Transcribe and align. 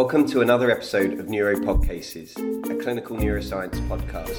Welcome 0.00 0.28
to 0.28 0.42
another 0.42 0.70
episode 0.70 1.18
of 1.18 1.26
Neuropod 1.26 1.84
Cases, 1.84 2.36
a 2.36 2.76
clinical 2.76 3.16
neuroscience 3.16 3.84
podcast. 3.88 4.38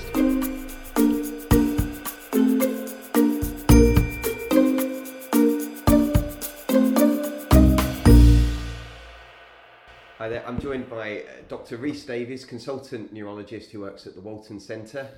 Hi 10.18 10.30
there, 10.30 10.48
I'm 10.48 10.62
joined 10.62 10.90
by 10.90 11.24
uh, 11.24 11.24
Dr. 11.50 11.76
Rhys 11.76 12.06
Davies, 12.06 12.46
consultant 12.46 13.12
neurologist 13.12 13.70
who 13.72 13.82
works 13.82 14.08
at 14.08 14.16
the 14.16 14.22
Walton 14.22 14.62
Centre. 14.62 15.10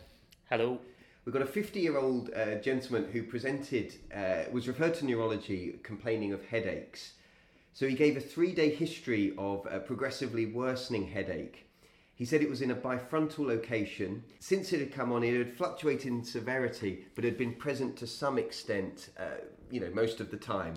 Hello. 0.49 0.79
We've 1.23 1.33
got 1.33 1.43
a 1.43 1.45
50 1.45 1.79
year 1.79 1.99
old 1.99 2.31
uh, 2.33 2.55
gentleman 2.55 3.11
who 3.11 3.21
presented, 3.21 3.93
uh, 4.11 4.51
was 4.51 4.67
referred 4.67 4.95
to 4.95 5.05
neurology 5.05 5.79
complaining 5.83 6.33
of 6.33 6.43
headaches. 6.45 7.13
So 7.73 7.87
he 7.87 7.95
gave 7.95 8.17
a 8.17 8.21
three 8.21 8.53
day 8.53 8.73
history 8.73 9.33
of 9.37 9.67
a 9.69 9.79
progressively 9.79 10.45
worsening 10.45 11.07
headache. 11.07 11.67
He 12.13 12.25
said 12.25 12.41
it 12.41 12.49
was 12.49 12.61
in 12.61 12.71
a 12.71 12.75
bifrontal 12.75 13.47
location. 13.47 14.23
Since 14.39 14.73
it 14.73 14.79
had 14.79 14.93
come 14.93 15.11
on, 15.11 15.23
it 15.23 15.35
had 15.35 15.57
fluctuated 15.57 16.07
in 16.07 16.23
severity, 16.23 17.05
but 17.15 17.23
had 17.23 17.37
been 17.37 17.55
present 17.55 17.97
to 17.97 18.05
some 18.07 18.37
extent, 18.37 19.09
uh, 19.17 19.41
you 19.71 19.79
know, 19.79 19.89
most 19.93 20.19
of 20.19 20.29
the 20.29 20.37
time. 20.37 20.75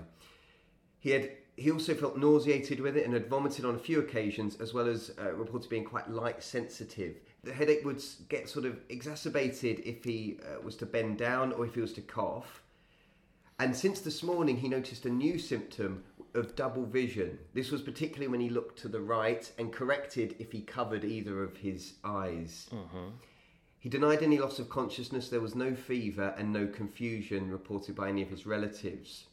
He 1.01 1.11
had 1.11 1.33
he 1.57 1.71
also 1.71 1.95
felt 1.95 2.17
nauseated 2.17 2.81
with 2.81 2.97
it 2.97 3.05
and 3.05 3.15
had 3.15 3.29
vomited 3.29 3.65
on 3.65 3.77
a 3.77 3.79
few 3.79 4.01
occasions, 4.01 4.57
as 4.61 4.75
well 4.75 4.89
as 4.89 5.13
uh, 5.21 5.33
reported 5.35 5.69
being 5.69 5.85
quite 5.85 6.11
light 6.11 6.43
sensitive. 6.43 7.21
The 7.45 7.53
headache 7.53 7.85
would 7.85 8.03
get 8.29 8.49
sort 8.49 8.65
of 8.65 8.81
exacerbated 8.89 9.81
if 9.85 10.03
he 10.03 10.39
uh, 10.43 10.61
was 10.63 10.77
to 10.77 10.87
bend 10.87 11.19
down 11.19 11.53
or 11.53 11.65
if 11.65 11.75
he 11.75 11.81
was 11.81 11.93
to 11.93 12.01
cough. 12.01 12.63
And 13.61 13.77
since 13.77 14.01
this 14.01 14.23
morning, 14.25 14.57
he 14.57 14.69
noticed 14.69 15.07
a 15.07 15.11
new 15.11 15.39
symptom 15.39 16.03
of 16.35 16.57
double 16.57 16.85
vision. 16.85 17.39
This 17.55 17.71
was 17.71 17.83
particularly 17.83 18.29
when 18.29 18.41
he 18.41 18.51
looked 18.51 18.79
to 18.81 18.89
the 18.89 19.01
right 19.01 19.51
and 19.59 19.73
corrected 19.73 20.35
if 20.39 20.53
he 20.53 20.61
covered 20.61 21.05
either 21.05 21.43
of 21.43 21.57
his 21.57 21.95
eyes. 22.05 22.69
Mm-hmm. 22.73 23.11
He 23.79 23.89
denied 23.89 24.23
any 24.23 24.39
loss 24.39 24.59
of 24.59 24.69
consciousness. 24.69 25.29
There 25.29 25.41
was 25.41 25.55
no 25.55 25.75
fever 25.75 26.35
and 26.39 26.53
no 26.53 26.67
confusion 26.67 27.51
reported 27.51 27.95
by 27.95 28.09
any 28.09 28.23
of 28.23 28.31
his 28.31 28.47
relatives. 28.47 29.27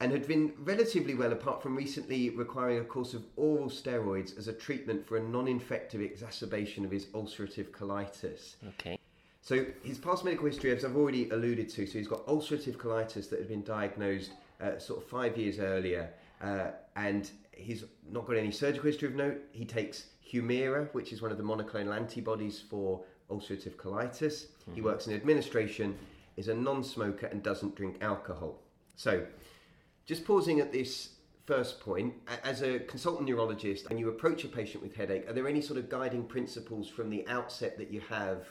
And 0.00 0.12
had 0.12 0.28
been 0.28 0.52
relatively 0.58 1.14
well, 1.14 1.32
apart 1.32 1.62
from 1.62 1.76
recently 1.76 2.28
requiring 2.28 2.78
a 2.78 2.84
course 2.84 3.14
of 3.14 3.24
oral 3.36 3.70
steroids 3.70 4.36
as 4.36 4.48
a 4.48 4.52
treatment 4.52 5.06
for 5.06 5.16
a 5.16 5.22
non 5.22 5.48
infective 5.48 6.00
exacerbation 6.02 6.84
of 6.84 6.90
his 6.90 7.06
ulcerative 7.06 7.70
colitis. 7.70 8.56
Okay. 8.68 8.98
So 9.40 9.64
his 9.82 9.98
past 9.98 10.24
medical 10.24 10.46
history, 10.46 10.72
as 10.72 10.84
I've 10.84 10.96
already 10.96 11.30
alluded 11.30 11.68
to, 11.70 11.86
so 11.86 11.98
he's 11.98 12.08
got 12.08 12.26
ulcerative 12.26 12.76
colitis 12.76 13.30
that 13.30 13.38
had 13.38 13.48
been 13.48 13.62
diagnosed 13.62 14.32
uh, 14.64 14.78
sort 14.78 15.02
of 15.02 15.08
five 15.08 15.36
years 15.36 15.58
earlier, 15.58 16.10
uh, 16.40 16.70
and 16.96 17.30
he's 17.52 17.84
not 18.10 18.26
got 18.26 18.36
any 18.36 18.50
surgical 18.50 18.86
history 18.86 19.08
of 19.08 19.14
note. 19.14 19.40
He 19.52 19.64
takes 19.64 20.06
Humira, 20.32 20.92
which 20.94 21.12
is 21.12 21.20
one 21.22 21.30
of 21.30 21.38
the 21.38 21.44
monoclonal 21.44 21.94
antibodies 21.94 22.60
for 22.60 23.04
ulcerative 23.30 23.76
colitis. 23.76 24.46
He 24.74 24.80
works 24.80 25.06
in 25.06 25.14
administration, 25.14 25.96
is 26.36 26.48
a 26.48 26.54
non-smoker, 26.54 27.26
and 27.26 27.42
doesn't 27.42 27.74
drink 27.76 27.98
alcohol. 28.00 28.58
So, 28.96 29.26
just 30.06 30.24
pausing 30.24 30.60
at 30.60 30.72
this 30.72 31.10
first 31.46 31.80
point, 31.80 32.14
as 32.42 32.62
a 32.62 32.78
consultant 32.80 33.28
neurologist, 33.28 33.88
when 33.88 33.98
you 33.98 34.08
approach 34.08 34.44
a 34.44 34.48
patient 34.48 34.82
with 34.82 34.94
headache, 34.94 35.28
are 35.28 35.32
there 35.32 35.46
any 35.46 35.60
sort 35.60 35.78
of 35.78 35.88
guiding 35.88 36.24
principles 36.24 36.88
from 36.88 37.10
the 37.10 37.26
outset 37.28 37.76
that 37.78 37.90
you 37.90 38.00
have? 38.08 38.46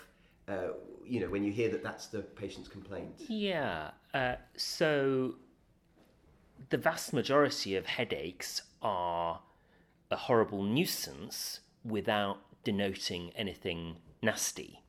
Uh, 0.47 0.73
you 1.05 1.19
know, 1.19 1.29
when 1.29 1.43
you 1.43 1.51
hear 1.51 1.69
that 1.69 1.83
that's 1.83 2.07
the 2.07 2.19
patient's 2.19 2.67
complaint. 2.67 3.13
Yeah. 3.27 3.91
Uh, 4.13 4.35
so 4.55 5.35
the 6.69 6.77
vast 6.77 7.13
majority 7.13 7.75
of 7.75 7.85
headaches 7.85 8.61
are 8.81 9.41
a 10.11 10.15
horrible 10.15 10.63
nuisance 10.63 11.59
without 11.83 12.37
denoting 12.63 13.31
anything 13.35 13.97
nasty. 14.21 14.83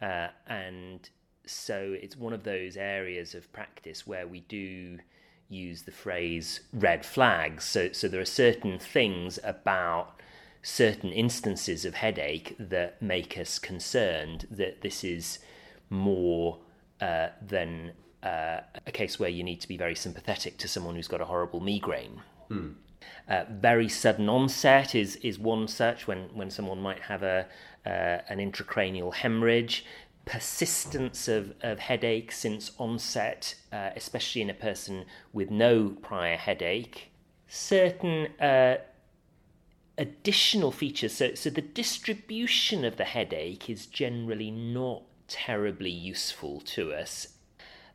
Uh, 0.00 0.28
and 0.46 1.10
so 1.46 1.94
it's 2.00 2.16
one 2.16 2.32
of 2.32 2.44
those 2.44 2.76
areas 2.76 3.34
of 3.34 3.52
practice 3.52 4.06
where 4.06 4.26
we 4.26 4.40
do 4.40 4.98
use 5.48 5.82
the 5.82 5.92
phrase 5.92 6.60
red 6.72 7.04
flags. 7.04 7.64
So, 7.64 7.92
so 7.92 8.08
there 8.08 8.20
are 8.20 8.24
certain 8.24 8.78
things 8.78 9.38
about 9.44 10.20
certain 10.62 11.10
instances 11.12 11.84
of 11.84 11.94
headache 11.94 12.56
that 12.58 13.02
make 13.02 13.36
us 13.36 13.58
concerned 13.58 14.46
that 14.50 14.80
this 14.80 15.04
is 15.04 15.40
more 15.90 16.58
uh, 17.00 17.28
than 17.46 17.92
uh, 18.22 18.60
a 18.86 18.92
case 18.92 19.18
where 19.18 19.28
you 19.28 19.42
need 19.42 19.60
to 19.60 19.68
be 19.68 19.76
very 19.76 19.94
sympathetic 19.94 20.58
to 20.58 20.68
someone 20.68 20.94
who's 20.94 21.08
got 21.08 21.20
a 21.20 21.24
horrible 21.24 21.60
migraine. 21.60 22.20
Uh, 23.28 23.44
very 23.50 23.88
sudden 23.88 24.28
onset 24.28 24.94
is 24.94 25.16
is 25.16 25.38
one 25.38 25.66
such 25.68 26.06
when 26.06 26.28
when 26.34 26.50
someone 26.50 26.80
might 26.80 27.00
have 27.00 27.22
a 27.22 27.46
uh, 27.86 28.18
an 28.28 28.38
intracranial 28.38 29.12
hemorrhage. 29.14 29.84
Persistence 30.24 31.26
of, 31.26 31.52
of 31.62 31.80
headache 31.80 32.30
since 32.30 32.70
onset, 32.78 33.56
uh, 33.72 33.90
especially 33.96 34.40
in 34.40 34.50
a 34.50 34.54
person 34.54 35.04
with 35.32 35.50
no 35.50 35.96
prior 36.00 36.36
headache. 36.36 37.10
Certain 37.48 38.28
uh, 38.40 38.76
additional 39.98 40.70
features. 40.70 41.12
So, 41.12 41.34
so 41.34 41.50
the 41.50 41.60
distribution 41.60 42.84
of 42.84 42.98
the 42.98 43.04
headache 43.04 43.68
is 43.68 43.86
generally 43.86 44.52
not 44.52 45.02
terribly 45.26 45.90
useful 45.90 46.60
to 46.60 46.92
us. 46.92 47.28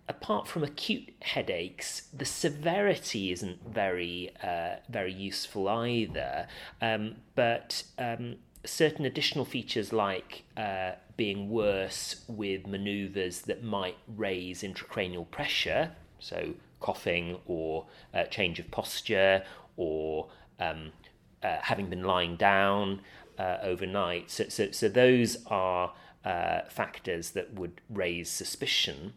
Apart 0.09 0.47
from 0.47 0.63
acute 0.63 1.13
headaches, 1.21 2.07
the 2.13 2.25
severity 2.25 3.31
isn't 3.31 3.59
very 3.67 4.31
uh, 4.41 4.75
very 4.89 5.13
useful 5.13 5.67
either. 5.67 6.47
Um, 6.81 7.17
but 7.35 7.83
um, 7.99 8.37
certain 8.63 9.05
additional 9.05 9.45
features 9.45 9.91
like 9.91 10.43
uh, 10.55 10.91
being 11.15 11.49
worse 11.49 12.23
with 12.27 12.67
manoeuvres 12.67 13.41
that 13.41 13.63
might 13.63 13.97
raise 14.07 14.61
intracranial 14.61 15.29
pressure, 15.29 15.91
so 16.19 16.53
coughing 16.79 17.39
or 17.45 17.87
uh, 18.13 18.23
change 18.25 18.59
of 18.59 18.69
posture 18.71 19.43
or 19.77 20.29
um, 20.59 20.91
uh, 21.43 21.57
having 21.61 21.89
been 21.89 22.03
lying 22.03 22.35
down 22.35 23.01
uh, 23.37 23.57
overnight. 23.61 24.29
So, 24.29 24.45
so, 24.49 24.71
so 24.71 24.89
those 24.89 25.37
are 25.47 25.93
uh, 26.25 26.61
factors 26.69 27.31
that 27.31 27.53
would 27.53 27.81
raise 27.89 28.29
suspicion. 28.29 29.13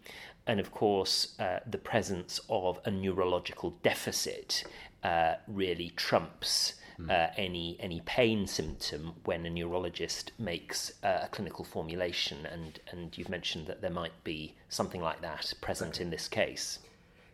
And 0.46 0.60
of 0.60 0.70
course, 0.70 1.38
uh, 1.38 1.60
the 1.66 1.78
presence 1.78 2.40
of 2.48 2.80
a 2.84 2.90
neurological 2.90 3.70
deficit 3.82 4.64
uh, 5.02 5.34
really 5.46 5.90
trumps. 5.96 6.74
Uh, 7.08 7.28
any 7.38 7.78
any 7.80 8.02
pain 8.04 8.46
symptom 8.46 9.14
when 9.24 9.46
a 9.46 9.48
neurologist 9.48 10.32
makes 10.38 10.92
uh, 11.02 11.20
a 11.22 11.28
clinical 11.28 11.64
formulation, 11.64 12.44
and 12.44 12.78
and 12.90 13.16
you've 13.16 13.30
mentioned 13.30 13.66
that 13.66 13.80
there 13.80 13.90
might 13.90 14.12
be 14.22 14.54
something 14.68 15.00
like 15.00 15.22
that 15.22 15.50
present 15.62 15.98
in 15.98 16.10
this 16.10 16.28
case. 16.28 16.78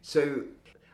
So, 0.02 0.44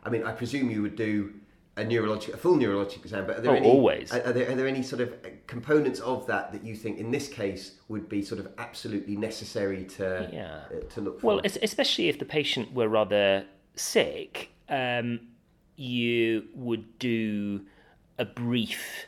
I 0.05 0.09
mean, 0.09 0.25
I 0.25 0.33
presume 0.33 0.71
you 0.71 0.81
would 0.81 0.97
do 0.97 1.35
a 1.77 1.83
neurologic, 1.85 2.35
a 2.35 2.37
full 2.37 2.57
neurologic 2.57 2.99
exam, 2.99 3.27
but 3.27 3.39
are 3.39 3.41
there 3.41 3.53
Oh, 3.53 3.57
any, 3.57 3.69
always. 3.69 4.13
Are, 4.13 4.23
are 4.25 4.33
there, 4.33 4.51
are 4.51 4.55
there 4.55 4.67
any 4.69 4.83
sort 4.83 5.01
of 5.01 5.15
components 5.47 6.01
of 6.01 6.27
that 6.27 6.53
that 6.53 6.63
you 6.65 6.77
think 6.77 6.99
in 6.99 7.11
this 7.11 7.29
case 7.29 7.77
would 7.89 8.09
be 8.09 8.23
sort 8.23 8.41
of 8.41 8.49
absolutely 8.59 9.17
necessary 9.17 9.85
to 9.85 10.29
Yeah. 10.33 10.61
uh, 10.71 10.81
to 10.95 11.01
look 11.01 11.21
for? 11.21 11.27
Well, 11.27 11.41
especially 11.45 12.09
if 12.09 12.19
the 12.19 12.27
patient 12.27 12.75
were 12.75 12.89
rather 12.89 13.47
sick, 13.75 14.51
um, 14.69 15.21
you 15.77 16.45
would 16.55 16.99
do 16.99 17.63
a 18.19 18.27
brief 18.27 19.07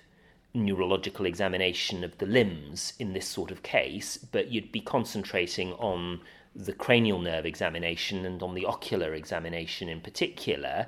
neurological 0.55 1.27
examination 1.27 2.03
of 2.03 2.17
the 2.19 2.27
limbs 2.27 2.95
in 2.99 3.13
this 3.13 3.27
sort 3.27 3.51
of 3.51 3.63
case, 3.63 4.17
but 4.17 4.51
you'd 4.51 4.73
be 4.73 4.81
concentrating 4.81 5.73
on 5.75 6.21
the 6.57 6.73
cranial 6.73 7.19
nerve 7.19 7.45
examination 7.45 8.25
and 8.25 8.43
on 8.43 8.55
the 8.55 8.65
ocular 8.65 9.13
examination 9.13 9.89
in 9.89 10.01
particular. 10.01 10.87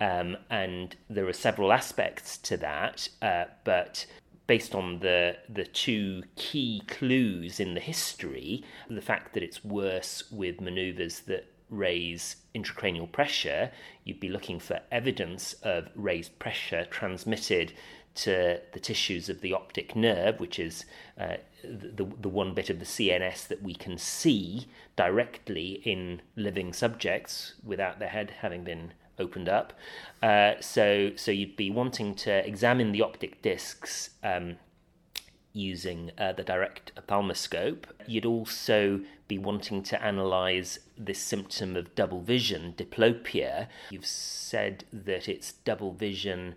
Um, 0.00 0.36
and 0.48 0.96
there 1.10 1.28
are 1.28 1.32
several 1.32 1.72
aspects 1.72 2.38
to 2.38 2.56
that, 2.56 3.08
uh, 3.20 3.44
but 3.64 4.06
based 4.46 4.74
on 4.74 4.98
the 5.00 5.36
the 5.48 5.64
two 5.64 6.22
key 6.36 6.82
clues 6.88 7.60
in 7.60 7.74
the 7.74 7.80
history, 7.80 8.64
the 8.88 9.02
fact 9.02 9.34
that 9.34 9.42
it's 9.42 9.64
worse 9.64 10.24
with 10.32 10.60
manoeuvres 10.60 11.20
that 11.20 11.46
raise 11.68 12.36
intracranial 12.54 13.10
pressure, 13.12 13.70
you'd 14.04 14.18
be 14.18 14.28
looking 14.28 14.58
for 14.58 14.80
evidence 14.90 15.52
of 15.62 15.88
raised 15.94 16.36
pressure 16.38 16.84
transmitted 16.86 17.72
to 18.12 18.60
the 18.72 18.80
tissues 18.80 19.28
of 19.28 19.40
the 19.40 19.52
optic 19.52 19.94
nerve, 19.94 20.40
which 20.40 20.58
is 20.58 20.84
uh, 21.18 21.36
the, 21.62 22.04
the 22.20 22.28
one 22.28 22.54
bit 22.54 22.68
of 22.68 22.80
the 22.80 22.84
CNS 22.84 23.46
that 23.48 23.62
we 23.62 23.74
can 23.74 23.96
see 23.96 24.66
directly 24.96 25.80
in 25.84 26.20
living 26.34 26.72
subjects 26.72 27.54
without 27.62 27.98
their 27.98 28.08
head 28.08 28.32
having 28.40 28.64
been 28.64 28.92
opened 29.20 29.48
up. 29.48 29.72
Uh, 30.22 30.54
so, 30.60 31.10
so 31.16 31.30
you'd 31.30 31.56
be 31.56 31.70
wanting 31.70 32.14
to 32.14 32.46
examine 32.46 32.92
the 32.92 33.02
optic 33.02 33.42
discs 33.42 34.10
um, 34.24 34.56
using 35.52 36.10
uh, 36.18 36.32
the 36.32 36.42
direct 36.42 36.92
ophthalmoscope. 36.96 37.86
You'd 38.06 38.26
also 38.26 39.00
be 39.28 39.38
wanting 39.38 39.82
to 39.84 40.02
analyze 40.02 40.80
this 40.98 41.18
symptom 41.18 41.76
of 41.76 41.94
double 41.94 42.20
vision, 42.20 42.74
diplopia. 42.76 43.68
You've 43.90 44.06
said 44.06 44.84
that 44.92 45.28
it's 45.28 45.52
double 45.52 45.92
vision 45.92 46.56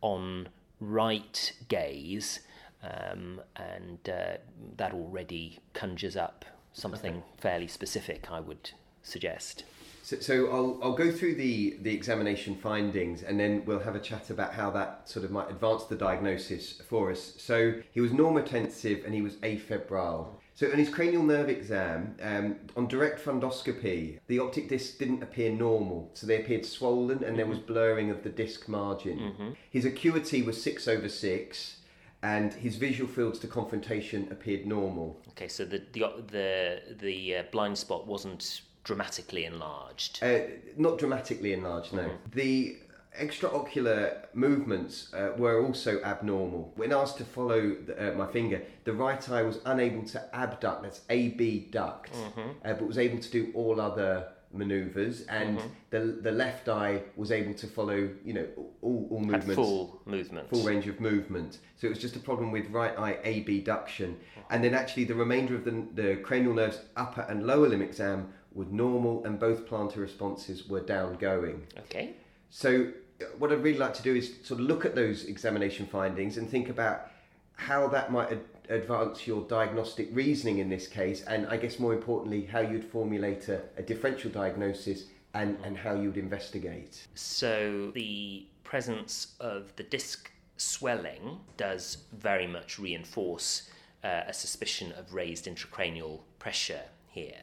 on 0.00 0.48
right 0.80 1.52
gaze, 1.68 2.40
um, 2.82 3.40
and 3.56 3.98
uh, 4.08 4.38
that 4.76 4.92
already 4.92 5.58
conjures 5.74 6.16
up 6.16 6.44
something 6.72 7.16
okay. 7.16 7.24
fairly 7.38 7.68
specific, 7.68 8.30
I 8.30 8.40
would 8.40 8.70
suggest. 9.02 9.64
So, 10.10 10.18
so, 10.18 10.50
I'll, 10.50 10.76
I'll 10.82 10.96
go 10.96 11.12
through 11.12 11.36
the, 11.36 11.76
the 11.82 11.94
examination 11.94 12.56
findings 12.56 13.22
and 13.22 13.38
then 13.38 13.62
we'll 13.64 13.78
have 13.78 13.94
a 13.94 14.00
chat 14.00 14.28
about 14.30 14.52
how 14.52 14.68
that 14.72 15.08
sort 15.08 15.24
of 15.24 15.30
might 15.30 15.48
advance 15.48 15.84
the 15.84 15.94
diagnosis 15.94 16.82
for 16.88 17.12
us. 17.12 17.34
So 17.38 17.74
he 17.92 18.00
was 18.00 18.10
normotensive 18.10 19.04
and 19.04 19.14
he 19.14 19.22
was 19.22 19.36
afebrile. 19.36 20.26
So 20.54 20.68
on 20.72 20.78
his 20.78 20.88
cranial 20.88 21.22
nerve 21.22 21.48
exam, 21.48 22.16
um, 22.20 22.56
on 22.76 22.88
direct 22.88 23.24
fundoscopy, 23.24 24.18
the 24.26 24.40
optic 24.40 24.68
disc 24.68 24.98
didn't 24.98 25.22
appear 25.22 25.52
normal. 25.52 26.10
So 26.14 26.26
they 26.26 26.40
appeared 26.40 26.66
swollen 26.66 27.18
and 27.18 27.20
mm-hmm. 27.20 27.36
there 27.36 27.46
was 27.46 27.60
blurring 27.60 28.10
of 28.10 28.24
the 28.24 28.30
disc 28.30 28.68
margin. 28.68 29.16
Mm-hmm. 29.16 29.50
His 29.70 29.84
acuity 29.84 30.42
was 30.42 30.60
6 30.60 30.88
over 30.88 31.08
6 31.08 31.76
and 32.24 32.52
his 32.52 32.74
visual 32.74 33.08
fields 33.08 33.38
to 33.38 33.46
confrontation 33.46 34.26
appeared 34.32 34.66
normal. 34.66 35.22
Okay, 35.28 35.46
so 35.46 35.64
the 35.64 35.82
the 35.92 36.00
the, 36.30 36.82
the 37.00 37.36
uh, 37.36 37.42
blind 37.52 37.78
spot 37.78 38.08
wasn't 38.08 38.62
dramatically 38.84 39.44
enlarged. 39.44 40.22
Uh, 40.22 40.40
not 40.76 40.98
dramatically 40.98 41.52
enlarged, 41.52 41.92
no. 41.92 42.02
Mm-hmm. 42.02 42.30
The 42.34 42.76
extraocular 43.18 44.26
movements 44.34 45.12
uh, 45.12 45.32
were 45.36 45.64
also 45.64 46.00
abnormal. 46.02 46.72
When 46.76 46.92
asked 46.92 47.18
to 47.18 47.24
follow 47.24 47.74
the, 47.86 48.12
uh, 48.12 48.14
my 48.16 48.26
finger, 48.26 48.62
the 48.84 48.92
right 48.92 49.28
eye 49.28 49.42
was 49.42 49.58
unable 49.64 50.04
to 50.08 50.34
abduct, 50.34 50.82
that's 50.82 51.00
abduct, 51.10 52.12
mm-hmm. 52.12 52.50
uh, 52.64 52.72
but 52.74 52.86
was 52.86 52.98
able 52.98 53.18
to 53.18 53.30
do 53.30 53.50
all 53.54 53.80
other 53.80 54.28
maneuvers, 54.52 55.22
and 55.22 55.58
mm-hmm. 55.58 55.68
the 55.90 55.98
the 56.22 56.32
left 56.32 56.68
eye 56.68 57.02
was 57.16 57.30
able 57.30 57.54
to 57.54 57.66
follow, 57.66 58.10
you 58.24 58.32
know, 58.32 58.46
all, 58.82 59.06
all 59.10 59.20
movements, 59.20 59.46
Had 59.46 59.54
full 59.54 60.00
movement, 60.04 60.50
full 60.50 60.64
range 60.64 60.86
of 60.86 61.00
movement. 61.00 61.58
So 61.76 61.86
it 61.86 61.90
was 61.90 61.98
just 61.98 62.16
a 62.16 62.20
problem 62.20 62.50
with 62.50 62.68
right 62.70 62.96
eye 62.98 63.18
abduction, 63.24 64.18
and 64.50 64.62
then 64.64 64.74
actually 64.74 65.04
the 65.04 65.14
remainder 65.14 65.54
of 65.54 65.64
the 65.64 65.86
the 65.94 66.16
cranial 66.16 66.54
nerves, 66.54 66.80
upper 66.96 67.22
and 67.22 67.46
lower 67.46 67.68
limb 67.68 67.82
exam, 67.82 68.32
were 68.52 68.66
normal, 68.66 69.24
and 69.24 69.38
both 69.38 69.66
plantar 69.66 69.98
responses 69.98 70.68
were 70.68 70.80
down 70.80 71.16
going. 71.16 71.66
Okay. 71.78 72.14
So 72.50 72.88
uh, 73.20 73.24
what 73.38 73.52
I'd 73.52 73.62
really 73.62 73.78
like 73.78 73.94
to 73.94 74.02
do 74.02 74.14
is 74.14 74.34
sort 74.42 74.60
of 74.60 74.66
look 74.66 74.84
at 74.84 74.94
those 74.94 75.24
examination 75.24 75.86
findings 75.86 76.36
and 76.36 76.50
think 76.50 76.68
about 76.68 77.10
how 77.54 77.86
that 77.88 78.10
might 78.10 78.32
advance 78.70 79.26
your 79.26 79.42
diagnostic 79.42 80.08
reasoning 80.12 80.58
in 80.58 80.68
this 80.68 80.86
case, 80.86 81.22
and 81.22 81.46
I 81.48 81.56
guess 81.56 81.78
more 81.78 81.92
importantly, 81.92 82.44
how 82.46 82.60
you'd 82.60 82.84
formulate 82.84 83.48
a, 83.48 83.60
a 83.76 83.82
differential 83.82 84.30
diagnosis 84.30 85.04
and, 85.34 85.58
and 85.64 85.76
how 85.76 85.94
you'd 85.94 86.16
investigate. 86.16 87.06
So, 87.14 87.90
the 87.94 88.46
presence 88.64 89.34
of 89.40 89.74
the 89.76 89.82
disc 89.82 90.30
swelling 90.56 91.40
does 91.56 91.98
very 92.12 92.46
much 92.46 92.78
reinforce 92.78 93.68
uh, 94.04 94.22
a 94.26 94.32
suspicion 94.32 94.92
of 94.92 95.12
raised 95.12 95.46
intracranial 95.46 96.20
pressure 96.38 96.82
here. 97.08 97.42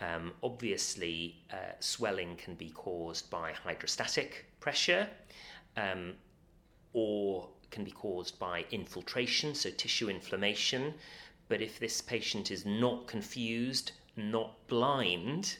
Um, 0.00 0.32
obviously, 0.42 1.36
uh, 1.50 1.72
swelling 1.80 2.36
can 2.36 2.54
be 2.54 2.70
caused 2.70 3.30
by 3.30 3.52
hydrostatic 3.52 4.46
pressure 4.60 5.08
um, 5.76 6.14
or 6.92 7.48
can 7.70 7.84
be 7.84 7.90
caused 7.90 8.38
by 8.38 8.64
infiltration, 8.70 9.54
so 9.54 9.70
tissue 9.70 10.08
inflammation. 10.08 10.94
But 11.48 11.62
if 11.62 11.78
this 11.78 12.00
patient 12.00 12.50
is 12.50 12.66
not 12.66 13.06
confused, 13.06 13.92
not 14.16 14.66
blind, 14.66 15.58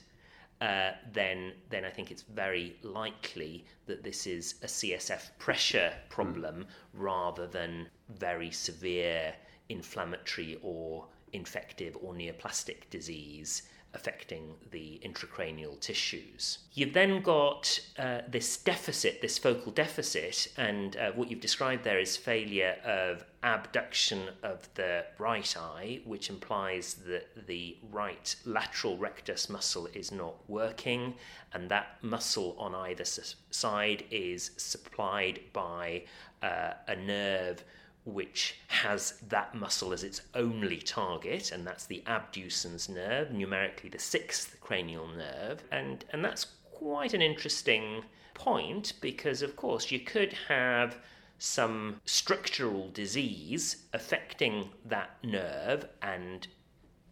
uh, 0.60 0.92
then 1.12 1.52
then 1.68 1.84
I 1.84 1.90
think 1.90 2.10
it's 2.10 2.22
very 2.22 2.76
likely 2.82 3.66
that 3.86 4.02
this 4.02 4.26
is 4.26 4.54
a 4.62 4.66
CSF 4.66 5.30
pressure 5.38 5.92
problem 6.08 6.64
mm. 6.64 6.66
rather 6.94 7.46
than 7.46 7.88
very 8.08 8.50
severe 8.50 9.34
inflammatory 9.68 10.58
or 10.62 11.06
infective 11.32 11.96
or 12.00 12.14
neoplastic 12.14 12.88
disease 12.88 13.62
affecting 13.96 14.54
the 14.70 15.00
intracranial 15.04 15.80
tissues. 15.80 16.58
You've 16.74 16.92
then 16.92 17.22
got 17.22 17.80
uh, 17.98 18.20
this 18.28 18.58
deficit, 18.58 19.22
this 19.22 19.38
focal 19.38 19.72
deficit, 19.72 20.48
and 20.56 20.96
uh, 20.96 21.12
what 21.12 21.30
you've 21.30 21.40
described 21.40 21.82
there 21.82 21.98
is 21.98 22.16
failure 22.16 22.76
of 22.84 23.24
abduction 23.42 24.20
of 24.42 24.68
the 24.74 25.04
right 25.18 25.56
eye, 25.56 26.00
which 26.04 26.28
implies 26.28 26.94
that 27.06 27.46
the 27.46 27.76
right 27.90 28.36
lateral 28.44 28.98
rectus 28.98 29.48
muscle 29.48 29.88
is 29.94 30.12
not 30.12 30.34
working, 30.48 31.14
and 31.54 31.68
that 31.70 31.86
muscle 32.02 32.54
on 32.58 32.74
either 32.74 33.06
side 33.50 34.04
is 34.10 34.50
supplied 34.58 35.40
by 35.52 36.02
uh, 36.42 36.72
a 36.86 36.96
nerve 36.96 37.64
which 38.06 38.54
has 38.68 39.20
that 39.28 39.54
muscle 39.54 39.92
as 39.92 40.04
its 40.04 40.22
only 40.34 40.78
target, 40.78 41.50
and 41.50 41.66
that's 41.66 41.86
the 41.86 42.02
abducens 42.06 42.88
nerve, 42.88 43.32
numerically 43.32 43.90
the 43.90 43.98
sixth 43.98 44.56
cranial 44.60 45.08
nerve. 45.08 45.62
And, 45.72 46.04
and 46.12 46.24
that's 46.24 46.46
quite 46.72 47.14
an 47.14 47.20
interesting 47.20 48.04
point 48.32 48.92
because, 49.00 49.42
of 49.42 49.56
course, 49.56 49.90
you 49.90 50.00
could 50.00 50.32
have 50.48 50.98
some 51.38 52.00
structural 52.04 52.90
disease 52.90 53.84
affecting 53.92 54.70
that 54.84 55.10
nerve 55.22 55.86
and 56.00 56.46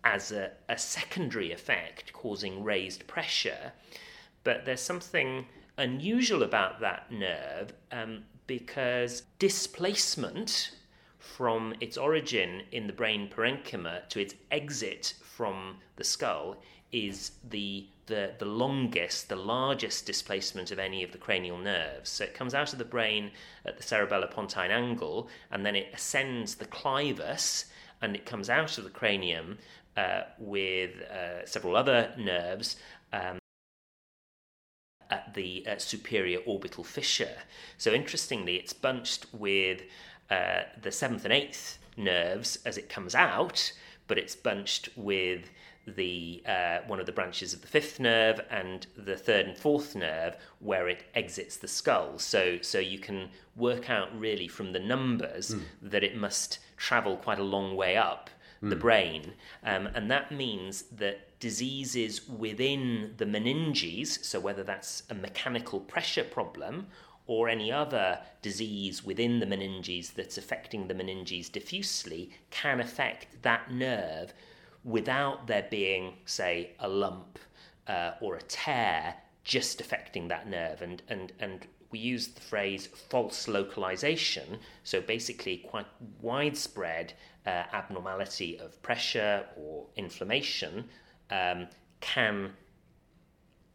as 0.04 0.32
a, 0.32 0.52
a 0.68 0.78
secondary 0.78 1.50
effect 1.50 2.12
causing 2.12 2.62
raised 2.62 3.06
pressure. 3.06 3.72
But 4.44 4.64
there's 4.64 4.80
something 4.80 5.46
unusual 5.76 6.42
about 6.42 6.80
that 6.80 7.10
nerve 7.10 7.72
um, 7.90 8.24
because 8.46 9.22
displacement 9.38 10.70
from 11.24 11.74
its 11.80 11.96
origin 11.96 12.62
in 12.70 12.86
the 12.86 12.92
brain 12.92 13.28
parenchyma 13.28 14.08
to 14.08 14.20
its 14.20 14.34
exit 14.50 15.14
from 15.22 15.76
the 15.96 16.04
skull 16.04 16.56
is 16.92 17.32
the, 17.50 17.86
the, 18.06 18.32
the 18.38 18.44
longest, 18.44 19.28
the 19.28 19.36
largest 19.36 20.06
displacement 20.06 20.70
of 20.70 20.78
any 20.78 21.02
of 21.02 21.10
the 21.10 21.18
cranial 21.18 21.58
nerves. 21.58 22.10
So 22.10 22.24
it 22.24 22.34
comes 22.34 22.54
out 22.54 22.72
of 22.72 22.78
the 22.78 22.84
brain 22.84 23.32
at 23.64 23.76
the 23.76 23.82
cerebellopontine 23.82 24.70
angle 24.70 25.28
and 25.50 25.66
then 25.66 25.74
it 25.74 25.88
ascends 25.92 26.54
the 26.54 26.66
clivus 26.66 27.64
and 28.00 28.14
it 28.14 28.26
comes 28.26 28.48
out 28.48 28.78
of 28.78 28.84
the 28.84 28.90
cranium 28.90 29.58
uh, 29.96 30.22
with 30.38 31.00
uh, 31.02 31.46
several 31.46 31.74
other 31.74 32.12
nerves. 32.16 32.76
Um, 33.12 33.38
at 35.10 35.34
the 35.34 35.64
uh, 35.68 35.76
superior 35.76 36.38
orbital 36.46 36.82
fissure. 36.82 37.36
So, 37.76 37.92
interestingly, 37.92 38.56
it's 38.56 38.72
bunched 38.72 39.26
with 39.32 39.82
uh, 40.34 40.62
the 40.86 40.92
seventh 40.92 41.24
and 41.24 41.34
eighth 41.40 41.78
nerves 41.96 42.50
as 42.64 42.76
it 42.78 42.88
comes 42.88 43.14
out, 43.14 43.58
but 44.08 44.18
it's 44.18 44.36
bunched 44.36 44.88
with 44.96 45.42
the 45.86 46.42
uh, 46.54 46.78
one 46.86 47.00
of 47.00 47.06
the 47.06 47.12
branches 47.18 47.52
of 47.54 47.60
the 47.60 47.66
fifth 47.76 48.00
nerve 48.00 48.40
and 48.50 48.86
the 48.96 49.16
third 49.16 49.46
and 49.46 49.56
fourth 49.56 49.94
nerve 49.94 50.34
where 50.60 50.88
it 50.88 51.02
exits 51.14 51.56
the 51.58 51.68
skull. 51.68 52.18
So 52.18 52.58
so 52.62 52.78
you 52.78 52.98
can 52.98 53.18
work 53.54 53.90
out 53.90 54.08
really 54.18 54.48
from 54.48 54.72
the 54.72 54.80
numbers 54.94 55.54
mm. 55.54 55.62
that 55.82 56.02
it 56.02 56.16
must 56.16 56.58
travel 56.76 57.16
quite 57.16 57.38
a 57.38 57.50
long 57.56 57.76
way 57.76 57.96
up 57.96 58.30
mm. 58.62 58.70
the 58.70 58.76
brain, 58.86 59.22
um, 59.62 59.86
and 59.94 60.10
that 60.10 60.32
means 60.32 60.82
that 61.02 61.16
diseases 61.38 62.26
within 62.26 63.12
the 63.18 63.26
meninges, 63.26 64.24
so 64.24 64.40
whether 64.40 64.64
that's 64.64 65.02
a 65.10 65.14
mechanical 65.14 65.80
pressure 65.80 66.24
problem 66.24 66.86
or 67.26 67.48
any 67.48 67.72
other 67.72 68.18
disease 68.42 69.04
within 69.04 69.40
the 69.40 69.46
meninges 69.46 70.12
that's 70.12 70.36
affecting 70.36 70.88
the 70.88 70.94
meninges 70.94 71.50
diffusely 71.50 72.30
can 72.50 72.80
affect 72.80 73.42
that 73.42 73.72
nerve 73.72 74.34
without 74.84 75.46
there 75.46 75.66
being, 75.70 76.14
say, 76.26 76.72
a 76.80 76.88
lump 76.88 77.38
uh, 77.86 78.12
or 78.20 78.36
a 78.36 78.42
tear 78.42 79.14
just 79.42 79.80
affecting 79.80 80.28
that 80.28 80.48
nerve. 80.48 80.82
And, 80.82 81.02
and, 81.08 81.32
and 81.40 81.66
we 81.90 81.98
use 81.98 82.28
the 82.28 82.40
phrase 82.40 82.86
false 82.86 83.48
localization, 83.48 84.58
so 84.82 85.00
basically 85.00 85.58
quite 85.58 85.86
widespread 86.20 87.14
uh, 87.46 87.64
abnormality 87.72 88.58
of 88.58 88.82
pressure 88.82 89.46
or 89.56 89.86
inflammation 89.96 90.84
um, 91.30 91.68
can 92.00 92.52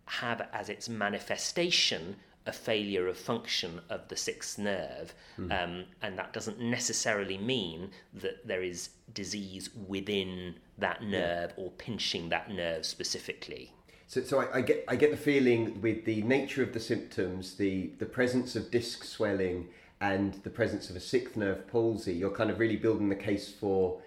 have 0.05 0.47
as 0.53 0.69
its 0.69 0.89
manifestation 0.89 2.15
a 2.49 2.51
failure 2.51 3.07
of 3.07 3.15
function 3.15 3.79
of 3.91 4.07
the 4.07 4.17
sixth 4.17 4.57
nerve, 4.57 5.13
mm. 5.37 5.63
um, 5.63 5.85
and 6.01 6.17
that 6.17 6.33
doesn't 6.33 6.59
necessarily 6.59 7.37
mean 7.37 7.91
that 8.13 8.45
there 8.45 8.63
is 8.63 8.89
disease 9.13 9.69
within 9.87 10.55
that 10.79 11.03
nerve 11.03 11.53
yeah. 11.55 11.63
or 11.63 11.69
pinching 11.71 12.29
that 12.29 12.49
nerve 12.49 12.85
specifically. 12.85 13.71
So, 14.07 14.23
so 14.23 14.39
I, 14.41 14.57
I, 14.57 14.61
get 14.61 14.83
I 14.87 14.95
get 14.95 15.11
the 15.11 15.23
feeling 15.31 15.79
with 15.79 16.05
the 16.05 16.23
nature 16.23 16.63
of 16.63 16.73
the 16.73 16.79
symptoms, 16.79 17.55
the 17.55 17.91
the 17.99 18.07
presence 18.07 18.55
of 18.55 18.71
disc 18.71 19.03
swelling, 19.03 19.67
and 20.01 20.33
the 20.43 20.49
presence 20.49 20.89
of 20.89 20.95
a 20.95 20.99
sixth 20.99 21.37
nerve 21.37 21.67
palsy, 21.67 22.13
you're 22.13 22.31
kind 22.31 22.49
of 22.49 22.57
really 22.57 22.77
building 22.77 23.09
the 23.09 23.21
case 23.29 23.47
for 23.47 24.01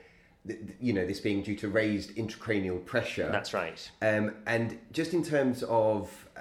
you 0.80 0.92
know 0.92 1.06
this 1.06 1.20
being 1.20 1.40
due 1.44 1.54
to 1.54 1.68
raised 1.68 2.16
intracranial 2.16 2.84
pressure. 2.84 3.30
That's 3.30 3.54
right. 3.54 3.88
Um, 4.02 4.34
and 4.46 4.80
just 4.90 5.14
in 5.14 5.22
terms 5.22 5.62
of 5.62 6.28
uh, 6.36 6.40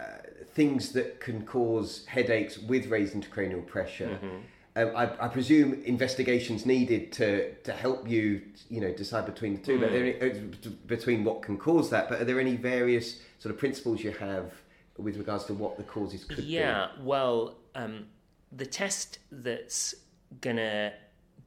things 0.53 0.91
that 0.91 1.20
can 1.20 1.46
cause 1.46 2.05
headaches 2.08 2.58
with 2.58 2.88
raised 2.88 3.13
intracranial 3.13 3.65
pressure. 3.65 4.20
Mm-hmm. 4.22 4.38
Um, 4.74 4.96
I, 4.96 5.25
I, 5.25 5.27
presume 5.27 5.81
investigations 5.84 6.65
needed 6.65 7.12
to, 7.13 7.53
to 7.55 7.74
help 7.74 8.08
you, 8.08 8.41
you 8.70 8.79
know, 8.79 8.93
decide 8.93 9.25
between 9.25 9.55
the 9.55 9.62
two. 9.62 9.77
Mm. 9.77 9.81
But 9.81 9.91
there, 9.91 10.31
uh, 10.31 10.70
between 10.88 11.25
what 11.25 11.41
can 11.41 11.58
cause 11.58 11.89
that. 11.89 12.08
But 12.08 12.22
are 12.22 12.24
there 12.24 12.39
any 12.39 12.55
various 12.55 13.20
sort 13.39 13.53
of 13.53 13.60
principles 13.60 14.01
you 14.01 14.12
have 14.12 14.53
with 14.98 15.17
regards 15.17 15.43
to 15.46 15.53
what 15.53 15.75
the 15.75 15.84
causes 15.84 16.24
could 16.24 16.39
yeah, 16.39 16.43
be? 16.43 16.48
Yeah. 16.55 16.88
Well, 17.01 17.58
um, 17.75 18.05
the 18.53 18.65
test 18.65 19.20
that's 19.29 19.93
gonna 20.39 20.93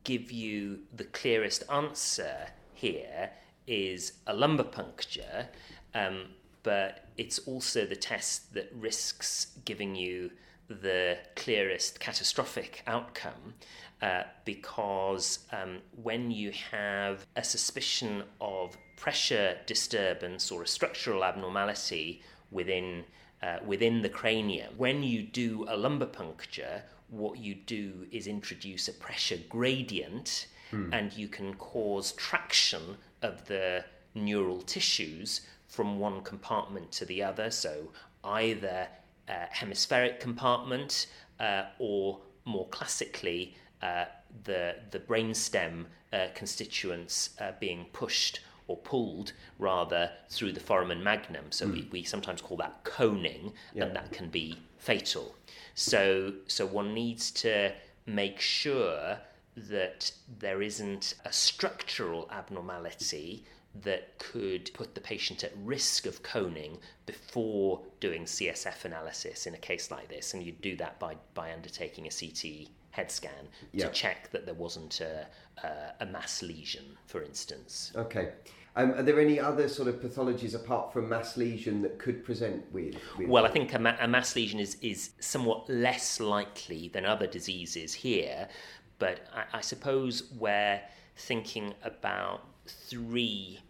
give 0.05 0.31
you 0.31 0.81
the 0.95 1.05
clearest 1.05 1.65
answer 1.71 2.49
here 2.75 3.31
is 3.67 4.13
a 4.27 4.35
lumbar 4.35 4.67
puncture, 4.67 5.49
um, 5.95 6.27
but 6.65 7.05
it's 7.17 7.39
also 7.41 7.87
the 7.87 7.95
test 7.95 8.53
that 8.55 8.69
risks 8.75 9.59
giving 9.65 9.95
you 9.95 10.31
the 10.69 11.19
clearest 11.37 12.01
catastrophic 12.01 12.83
outcome 12.87 13.55
uh, 14.03 14.25
because 14.45 15.41
um, 15.53 15.79
when 16.03 16.31
you 16.31 16.51
have 16.71 17.27
a 17.37 17.45
suspicion 17.45 18.25
of 18.41 18.77
pressure 18.97 19.57
disturbance 19.67 20.51
or 20.51 20.63
a 20.63 20.67
structural 20.67 21.23
abnormality 21.25 22.23
within 22.51 23.05
uh, 23.43 23.59
within 23.67 24.01
the 24.01 24.09
cranium, 24.09 24.73
when 24.79 25.03
you 25.03 25.23
do 25.23 25.67
a 25.69 25.77
lumbar 25.77 26.09
puncture, 26.09 26.83
what 27.11 27.39
you 27.39 27.55
do 27.55 28.07
is 28.11 28.27
introduce 28.27 28.89
a 28.89 28.93
pressure 28.93 29.39
gradient, 29.51 30.47
mm. 30.73 30.89
and 30.93 31.13
you 31.13 31.29
can 31.29 31.53
cause 31.55 32.13
traction 32.13 32.97
of 33.21 33.45
the 33.47 33.85
neural 34.15 34.63
tissues 34.63 35.43
from 35.75 35.99
one 35.99 36.23
compartment 36.23 36.93
to 36.93 37.05
the 37.05 37.23
other. 37.23 37.51
So 37.51 37.91
either 38.23 38.89
uh, 39.29 39.47
hemispheric 39.51 40.21
compartment, 40.21 41.07
uh, 41.41 41.65
or 41.79 42.21
more 42.45 42.69
classically, 42.69 43.57
uh, 43.83 44.05
the 44.45 44.77
the 44.91 44.99
brainstem 44.99 45.87
uh, 46.13 46.29
constituents 46.35 47.31
uh, 47.41 47.53
being 47.61 47.87
pushed 47.93 48.41
or 48.67 48.77
pulled 48.79 49.33
rather 49.59 50.11
through 50.31 50.53
the 50.53 50.61
foramen 50.61 51.03
magnum. 51.03 51.45
So 51.51 51.67
mm. 51.67 51.73
we, 51.73 51.89
we 51.93 52.03
sometimes 52.05 52.41
call 52.41 52.57
that 52.59 52.83
coning, 52.85 53.53
yeah. 53.75 53.85
and 53.85 53.97
that 53.97 54.13
can 54.13 54.29
be 54.29 54.59
fatal. 54.79 55.35
So 55.75 56.35
so 56.47 56.67
one 56.67 56.95
needs 56.95 57.31
to 57.43 57.73
make 58.07 58.41
sure 58.41 59.19
that 59.57 60.11
there 60.39 60.63
isn't 60.63 61.15
a 61.25 61.33
structural 61.33 62.29
abnormality 62.31 63.45
that 63.83 64.19
could 64.19 64.71
put 64.75 64.95
the 64.95 65.01
patient 65.01 65.43
at 65.43 65.53
risk 65.63 66.07
of 66.07 66.23
coning 66.23 66.79
before 67.07 67.81
doing 68.01 68.25
CSF 68.25 68.85
analysis 68.85 69.47
in 69.47 69.55
a 69.55 69.59
case 69.59 69.91
like 69.91 70.09
this. 70.09 70.35
And 70.35 70.43
you'd 70.43 70.61
do 70.61 70.77
that 70.77 70.99
by, 71.01 71.17
by 71.35 71.53
undertaking 71.53 72.07
a 72.07 72.11
CT 72.11 72.69
head 72.91 73.11
scan 73.11 73.49
to 73.77 73.89
check 73.91 74.31
that 74.31 74.47
there 74.47 74.55
wasn't 74.55 75.01
a, 75.01 75.27
a, 75.65 75.69
a, 76.01 76.07
mass 76.07 76.43
lesion, 76.43 76.85
for 77.07 77.23
instance. 77.23 77.91
Okay. 77.97 78.31
Um, 78.77 78.93
are 78.93 79.03
there 79.03 79.19
any 79.21 79.41
other 79.41 79.69
sort 79.69 79.89
of 79.89 79.97
pathologies 79.97 80.55
apart 80.55 80.93
from 80.93 81.09
mass 81.09 81.37
lesion 81.37 81.83
that 81.83 81.99
could 81.99 82.25
present 82.25 82.65
with? 82.73 82.95
with 83.19 83.29
well, 83.29 83.45
I 83.45 83.51
think 83.51 83.75
a, 83.75 83.79
ma- 83.81 83.97
a 84.01 84.07
mass 84.07 84.37
lesion 84.37 84.61
is, 84.61 84.77
is 84.81 85.11
somewhat 85.19 85.69
less 85.69 86.21
likely 86.21 86.89
than 86.89 87.05
other 87.05 87.27
diseases 87.27 87.95
here, 87.95 88.49
but 89.01 89.27
I, 89.35 89.59
I 89.59 89.61
suppose 89.61 90.31
we're 90.39 90.81
thinking 91.17 91.75
about 91.83 92.43
three 92.67 93.61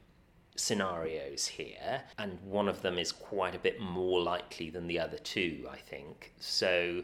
scenarios 0.56 1.46
here, 1.46 2.02
and 2.18 2.38
one 2.44 2.68
of 2.68 2.82
them 2.82 2.98
is 2.98 3.12
quite 3.12 3.54
a 3.54 3.58
bit 3.58 3.80
more 3.80 4.20
likely 4.20 4.70
than 4.70 4.86
the 4.86 4.98
other 4.98 5.18
two, 5.18 5.66
I 5.70 5.76
think. 5.76 6.32
So, 6.38 7.02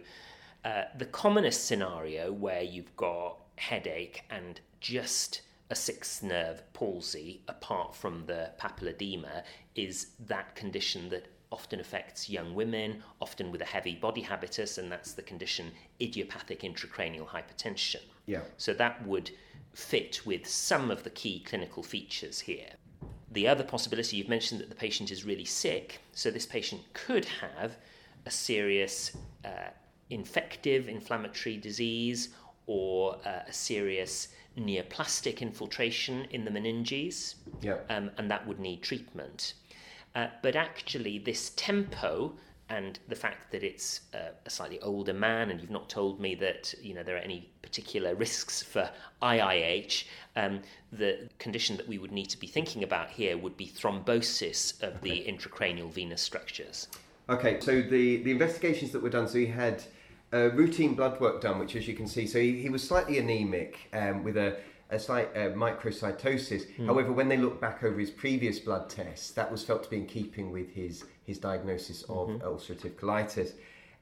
uh, 0.64 0.84
the 0.96 1.06
commonest 1.06 1.66
scenario 1.66 2.32
where 2.32 2.62
you've 2.62 2.94
got 2.96 3.38
headache 3.56 4.22
and 4.30 4.60
just 4.80 5.42
a 5.70 5.74
sixth 5.74 6.22
nerve 6.22 6.62
palsy, 6.72 7.42
apart 7.48 7.94
from 7.94 8.26
the 8.26 8.50
papilledema, 8.58 9.44
is 9.74 10.08
that 10.26 10.54
condition 10.54 11.08
that 11.10 11.26
often 11.52 11.80
affects 11.80 12.28
young 12.28 12.54
women, 12.54 13.02
often 13.20 13.50
with 13.50 13.60
a 13.60 13.64
heavy 13.64 13.94
body 13.94 14.20
habitus, 14.20 14.78
and 14.78 14.90
that's 14.90 15.12
the 15.12 15.22
condition 15.22 15.72
idiopathic 16.00 16.60
intracranial 16.60 17.26
hypertension. 17.26 18.02
Yeah. 18.26 18.42
So 18.56 18.72
that 18.74 19.04
would 19.06 19.30
fit 19.74 20.20
with 20.24 20.46
some 20.46 20.90
of 20.90 21.04
the 21.04 21.10
key 21.10 21.40
clinical 21.40 21.82
features 21.82 22.40
here. 22.40 22.70
The 23.30 23.46
other 23.46 23.62
possibility, 23.62 24.16
you've 24.16 24.28
mentioned 24.28 24.60
that 24.60 24.68
the 24.68 24.74
patient 24.74 25.10
is 25.10 25.24
really 25.24 25.44
sick, 25.44 26.00
so 26.12 26.30
this 26.30 26.46
patient 26.46 26.82
could 26.92 27.24
have 27.24 27.76
a 28.26 28.30
serious 28.30 29.16
uh, 29.44 29.70
infective 30.10 30.88
inflammatory 30.88 31.56
disease 31.56 32.30
or 32.66 33.16
uh, 33.24 33.42
a 33.46 33.52
serious 33.52 34.28
neoplastic 34.58 35.40
infiltration 35.40 36.26
in 36.30 36.44
the 36.44 36.50
meninges, 36.50 37.36
yeah. 37.62 37.78
um, 37.88 38.10
and 38.18 38.30
that 38.30 38.46
would 38.46 38.58
need 38.58 38.82
treatment. 38.82 39.54
Uh, 40.14 40.26
but 40.42 40.56
actually, 40.56 41.18
this 41.18 41.50
tempo 41.50 42.34
and 42.70 43.00
the 43.08 43.16
fact 43.16 43.50
that 43.50 43.62
it's 43.64 44.02
uh, 44.14 44.30
a 44.46 44.50
slightly 44.50 44.80
older 44.80 45.12
man, 45.12 45.50
and 45.50 45.60
you've 45.60 45.70
not 45.70 45.88
told 45.90 46.20
me 46.20 46.34
that 46.36 46.72
you 46.80 46.94
know 46.94 47.02
there 47.02 47.16
are 47.16 47.26
any 47.30 47.50
particular 47.62 48.14
risks 48.14 48.62
for 48.62 48.88
IIH. 49.20 50.04
Um, 50.36 50.60
the 50.92 51.28
condition 51.38 51.76
that 51.76 51.88
we 51.88 51.98
would 51.98 52.12
need 52.12 52.30
to 52.30 52.38
be 52.38 52.46
thinking 52.46 52.84
about 52.84 53.10
here 53.10 53.36
would 53.36 53.56
be 53.56 53.66
thrombosis 53.66 54.80
of 54.82 54.94
okay. 54.96 54.98
the 55.02 55.32
intracranial 55.32 55.90
venous 55.90 56.22
structures. 56.22 56.88
Okay, 57.28 57.60
so 57.60 57.82
the 57.82 58.22
the 58.22 58.30
investigations 58.30 58.92
that 58.92 59.02
were 59.02 59.10
done, 59.10 59.28
so 59.28 59.38
he 59.38 59.46
had 59.46 59.82
uh, 60.32 60.50
routine 60.52 60.94
blood 60.94 61.20
work 61.20 61.40
done, 61.40 61.58
which, 61.58 61.74
as 61.74 61.88
you 61.88 61.94
can 61.94 62.06
see, 62.06 62.26
so 62.26 62.38
he, 62.38 62.62
he 62.62 62.68
was 62.68 62.86
slightly 62.86 63.18
anemic 63.18 63.88
um, 63.92 64.22
with 64.22 64.36
a 64.36 64.56
a 64.90 64.98
slight 64.98 65.28
uh, 65.36 65.50
microcytosis. 65.50 66.66
Mm. 66.76 66.86
However, 66.86 67.12
when 67.12 67.28
they 67.28 67.36
looked 67.36 67.60
back 67.60 67.82
over 67.84 67.98
his 67.98 68.10
previous 68.10 68.58
blood 68.58 68.90
tests, 68.90 69.30
that 69.32 69.50
was 69.50 69.62
felt 69.62 69.84
to 69.84 69.90
be 69.90 69.98
in 69.98 70.06
keeping 70.06 70.50
with 70.50 70.70
his, 70.70 71.04
his 71.30 71.38
diagnosis 71.38 72.02
of 72.02 72.28
mm-hmm. 72.28 72.46
ulcerative 72.46 72.94
colitis. 73.00 73.52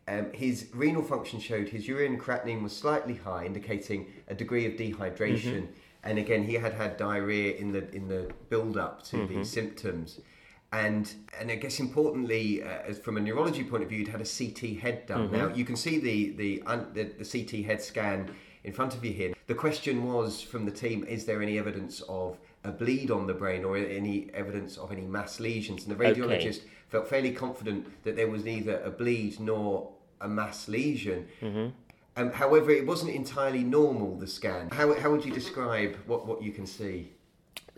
Um, 0.08 0.32
his 0.32 0.68
renal 0.73 1.02
function 1.02 1.38
showed 1.38 1.68
his 1.68 1.87
urine 1.87 2.18
creatinine 2.18 2.62
was 2.62 2.75
slightly 2.75 3.16
high, 3.16 3.44
indicating 3.44 4.06
a 4.28 4.35
degree 4.35 4.64
of 4.64 4.73
dehydration. 4.73 5.62
Mm-hmm. 5.64 6.04
And 6.04 6.18
again, 6.18 6.42
he 6.44 6.54
had 6.54 6.73
had 6.73 6.97
diarrhea 6.97 7.56
in 7.56 7.73
the 7.73 7.82
in 7.94 8.08
the 8.08 8.32
build 8.49 8.78
up 8.78 9.02
to 9.11 9.16
mm-hmm. 9.16 9.35
these 9.35 9.50
symptoms. 9.50 10.20
And 10.73 11.04
and 11.38 11.50
I 11.50 11.56
guess 11.56 11.78
importantly, 11.80 12.62
uh, 12.62 12.94
from 12.94 13.18
a 13.18 13.20
neurology 13.20 13.64
point 13.64 13.82
of 13.82 13.90
view, 13.90 13.99
he'd 13.99 14.08
had 14.08 14.23
a 14.23 14.32
CT 14.38 14.61
head 14.85 15.06
done. 15.06 15.28
Mm-hmm. 15.28 15.37
Now 15.37 15.54
you 15.54 15.64
can 15.66 15.76
see 15.76 15.99
the 15.99 16.18
the, 16.42 16.62
the 16.94 17.04
the 17.23 17.26
CT 17.32 17.66
head 17.66 17.82
scan 17.82 18.30
in 18.64 18.73
front 18.73 18.94
of 18.94 19.04
you 19.04 19.12
here. 19.12 19.35
The 19.47 19.54
question 19.54 20.04
was 20.04 20.40
from 20.40 20.64
the 20.64 20.76
team 20.85 21.04
is 21.04 21.26
there 21.26 21.42
any 21.42 21.58
evidence 21.58 22.00
of 22.08 22.38
a 22.65 22.73
bleed 22.73 23.11
on 23.11 23.27
the 23.27 23.35
brain 23.35 23.65
or 23.65 23.77
any 23.77 24.31
evidence 24.35 24.77
of 24.77 24.93
any 24.93 25.03
mass 25.03 25.41
lesions? 25.41 25.87
And 25.87 25.97
the 25.97 26.03
radiologist 26.03 26.61
okay. 26.61 26.71
felt 26.88 27.09
fairly 27.09 27.33
confident 27.33 28.05
that 28.05 28.17
there 28.17 28.29
was 28.29 28.45
neither 28.45 28.81
a 28.81 28.91
bleed 28.91 29.41
nor 29.41 29.93
a 30.21 30.29
mass 30.29 30.69
lesion. 30.69 31.29
Mm-hmm. 31.41 31.69
Um, 32.17 32.33
however, 32.33 32.71
it 32.71 32.85
wasn't 32.85 33.12
entirely 33.12 33.62
normal, 33.62 34.17
the 34.17 34.27
scan. 34.27 34.71
How, 34.71 34.93
how 34.95 35.11
would 35.12 35.25
you 35.25 35.33
describe 35.33 35.97
what, 36.07 36.27
what 36.27 36.43
you 36.43 36.50
can 36.50 36.67
see? 36.67 37.12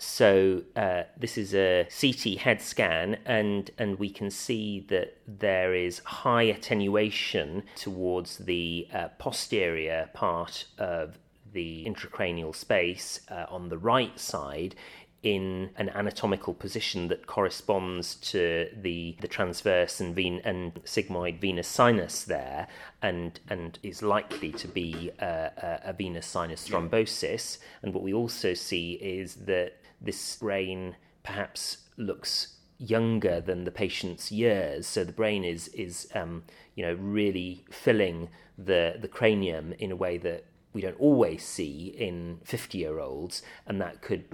So 0.00 0.62
uh, 0.76 1.02
this 1.18 1.36
is 1.36 1.54
a 1.54 1.86
CT 2.00 2.38
head 2.38 2.62
scan, 2.62 3.18
and 3.26 3.70
and 3.76 3.98
we 3.98 4.08
can 4.08 4.30
see 4.30 4.80
that 4.88 5.18
there 5.28 5.74
is 5.74 5.98
high 5.98 6.44
attenuation 6.44 7.64
towards 7.76 8.38
the 8.38 8.88
uh, 8.94 9.08
posterior 9.18 10.08
part 10.14 10.64
of 10.78 11.18
the 11.52 11.84
intracranial 11.86 12.54
space 12.54 13.20
uh, 13.30 13.46
on 13.48 13.68
the 13.68 13.78
right 13.78 14.18
side 14.18 14.74
in 15.22 15.68
an 15.76 15.90
anatomical 15.90 16.54
position 16.54 17.08
that 17.08 17.26
corresponds 17.26 18.14
to 18.14 18.68
the 18.74 19.16
the 19.20 19.28
transverse 19.28 20.00
and 20.00 20.14
ven- 20.14 20.40
and 20.44 20.74
sigmoid 20.84 21.38
venous 21.38 21.68
sinus 21.68 22.24
there, 22.24 22.66
and 23.02 23.40
and 23.48 23.78
is 23.82 24.02
likely 24.02 24.50
to 24.52 24.66
be 24.66 25.10
a, 25.18 25.80
a 25.84 25.92
venous 25.92 26.26
sinus 26.26 26.66
thrombosis. 26.68 27.58
And 27.82 27.92
what 27.92 28.02
we 28.02 28.14
also 28.14 28.54
see 28.54 28.92
is 28.92 29.34
that 29.46 29.74
this 30.00 30.36
brain 30.36 30.96
perhaps 31.22 31.88
looks 31.98 32.56
younger 32.78 33.42
than 33.42 33.64
the 33.64 33.70
patient's 33.70 34.32
years. 34.32 34.86
So 34.86 35.04
the 35.04 35.12
brain 35.12 35.44
is 35.44 35.68
is 35.68 36.08
um, 36.14 36.44
you 36.74 36.84
know 36.84 36.94
really 36.94 37.64
filling 37.70 38.30
the 38.56 38.96
the 38.98 39.08
cranium 39.08 39.74
in 39.78 39.92
a 39.92 39.96
way 39.96 40.16
that 40.18 40.44
we 40.72 40.80
don't 40.80 40.98
always 41.00 41.44
see 41.44 41.94
in 41.96 42.40
50 42.44 42.78
year 42.78 42.98
olds, 42.98 43.42
and 43.66 43.80
that 43.80 44.02
could 44.02 44.24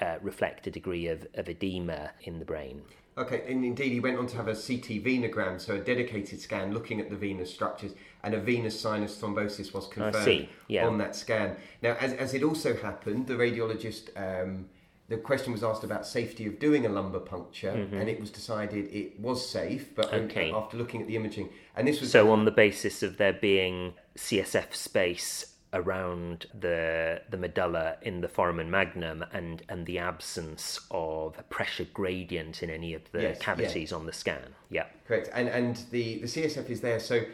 uh, 0.00 0.16
reflect 0.20 0.66
a 0.66 0.70
degree 0.70 1.06
of, 1.08 1.26
of 1.34 1.48
edema 1.48 2.10
in 2.22 2.38
the 2.38 2.44
brain. 2.44 2.82
Okay, 3.18 3.44
and 3.48 3.64
indeed, 3.64 3.92
he 3.92 4.00
went 4.00 4.18
on 4.18 4.26
to 4.26 4.36
have 4.36 4.46
a 4.46 4.54
CT 4.54 5.02
venogram, 5.02 5.58
so 5.58 5.76
a 5.76 5.78
dedicated 5.78 6.38
scan 6.38 6.74
looking 6.74 7.00
at 7.00 7.08
the 7.08 7.16
venous 7.16 7.52
structures, 7.52 7.92
and 8.22 8.34
a 8.34 8.40
venous 8.40 8.78
sinus 8.78 9.16
thrombosis 9.16 9.72
was 9.72 9.86
confirmed 9.86 10.48
yeah. 10.68 10.86
on 10.86 10.98
that 10.98 11.16
scan. 11.16 11.56
Now, 11.80 11.96
as, 11.98 12.12
as 12.12 12.34
it 12.34 12.42
also 12.42 12.76
happened, 12.76 13.26
the 13.26 13.34
radiologist 13.34 14.10
um, 14.16 14.66
the 15.08 15.16
question 15.16 15.52
was 15.52 15.62
asked 15.62 15.84
about 15.84 16.06
safety 16.06 16.46
of 16.46 16.58
doing 16.58 16.84
a 16.84 16.88
lumbar 16.88 17.20
puncture, 17.20 17.72
mm-hmm. 17.72 17.96
and 17.96 18.08
it 18.08 18.20
was 18.20 18.30
decided 18.30 18.92
it 18.92 19.18
was 19.20 19.48
safe, 19.48 19.94
but 19.94 20.12
okay. 20.12 20.52
after 20.52 20.76
looking 20.76 21.00
at 21.00 21.06
the 21.06 21.16
imaging, 21.16 21.48
and 21.76 21.86
this 21.86 22.00
was 22.00 22.10
so 22.10 22.30
on 22.32 22.44
the 22.44 22.50
basis 22.50 23.02
of 23.02 23.16
there 23.16 23.32
being 23.32 23.94
CSF 24.16 24.74
space 24.74 25.55
around 25.76 26.46
the 26.58 27.20
the 27.30 27.36
medulla 27.36 27.96
in 28.02 28.20
the 28.20 28.28
foramen 28.28 28.70
magnum 28.70 29.24
and 29.32 29.62
and 29.68 29.86
the 29.86 29.98
absence 29.98 30.80
of 30.90 31.38
a 31.38 31.42
pressure 31.44 31.86
gradient 31.92 32.62
in 32.62 32.70
any 32.70 32.94
of 32.94 33.02
the 33.12 33.22
Yes, 33.22 33.38
cavities 33.38 33.92
on 33.92 34.06
the 34.06 34.12
scan. 34.12 34.54
Yeah. 34.70 34.86
Correct. 35.06 35.28
And 35.32 35.48
and 35.48 35.76
the, 35.90 36.18
the 36.20 36.26
CSF 36.26 36.68
is 36.70 36.80
there. 36.80 36.98
So 36.98 37.24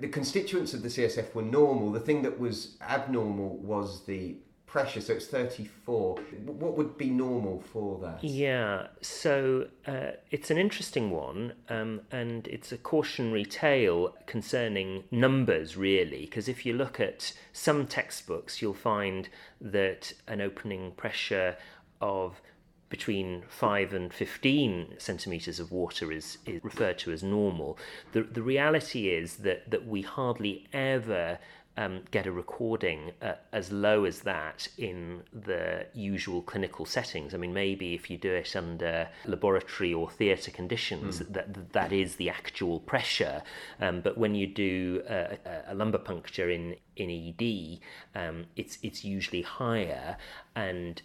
the 0.00 0.08
constituents 0.08 0.74
of 0.74 0.82
the 0.82 0.88
CSF 0.88 1.34
were 1.34 1.42
normal. 1.42 1.90
The 1.92 2.00
thing 2.00 2.22
that 2.22 2.38
was 2.38 2.76
abnormal 2.80 3.56
was 3.58 4.04
the 4.04 4.36
pressure. 4.72 5.02
So 5.02 5.12
it's 5.12 5.26
34. 5.26 6.16
What 6.46 6.78
would 6.78 6.96
be 6.96 7.10
normal 7.10 7.60
for 7.60 7.98
that? 8.00 8.24
Yeah, 8.24 8.86
so 9.02 9.68
uh, 9.86 10.12
it's 10.30 10.50
an 10.50 10.56
interesting 10.56 11.10
one, 11.10 11.52
um, 11.68 12.00
and 12.10 12.48
it's 12.48 12.72
a 12.72 12.78
cautionary 12.78 13.44
tale 13.44 14.16
concerning 14.24 15.04
numbers, 15.10 15.76
really, 15.76 16.22
because 16.22 16.48
if 16.48 16.64
you 16.64 16.72
look 16.72 16.98
at 16.98 17.34
some 17.52 17.86
textbooks, 17.86 18.62
you'll 18.62 18.72
find 18.72 19.28
that 19.60 20.14
an 20.26 20.40
opening 20.40 20.92
pressure 20.92 21.56
of 22.00 22.40
between 22.88 23.42
5 23.48 23.94
and 23.94 24.12
15 24.12 24.94
centimeters 24.98 25.58
of 25.58 25.72
water 25.72 26.12
is, 26.12 26.38
is 26.44 26.62
referred 26.62 26.98
to 26.98 27.10
as 27.10 27.22
normal. 27.22 27.78
The, 28.12 28.22
the 28.22 28.42
reality 28.42 29.08
is 29.08 29.36
that, 29.36 29.70
that 29.70 29.86
we 29.86 30.02
hardly 30.02 30.66
ever 30.74 31.38
um, 31.76 32.02
get 32.10 32.26
a 32.26 32.32
recording 32.32 33.12
uh, 33.22 33.34
as 33.52 33.72
low 33.72 34.04
as 34.04 34.20
that 34.20 34.68
in 34.76 35.22
the 35.32 35.86
usual 35.94 36.42
clinical 36.42 36.84
settings. 36.84 37.34
I 37.34 37.38
mean, 37.38 37.54
maybe 37.54 37.94
if 37.94 38.10
you 38.10 38.18
do 38.18 38.32
it 38.32 38.54
under 38.54 39.08
laboratory 39.24 39.94
or 39.94 40.10
theatre 40.10 40.50
conditions, 40.50 41.20
mm. 41.20 41.32
that 41.32 41.72
that 41.72 41.92
is 41.92 42.16
the 42.16 42.28
actual 42.28 42.80
pressure. 42.80 43.42
Um, 43.80 44.00
but 44.00 44.18
when 44.18 44.34
you 44.34 44.46
do 44.46 45.02
a, 45.08 45.38
a, 45.68 45.74
lumbar 45.74 46.00
puncture 46.00 46.50
in 46.50 46.76
in 46.96 47.10
ED, 47.10 47.78
um, 48.14 48.46
it's 48.56 48.78
it's 48.82 49.04
usually 49.04 49.42
higher 49.42 50.16
and 50.54 51.00